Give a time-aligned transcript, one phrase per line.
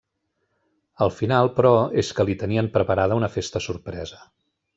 [1.05, 4.25] Al final, però, és que li tenien preparada una festa sorpresa.